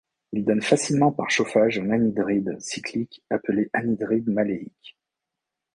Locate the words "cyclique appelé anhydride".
2.59-4.27